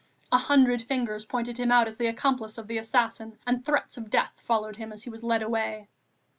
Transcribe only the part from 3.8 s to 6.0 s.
of death followed him as he was led away.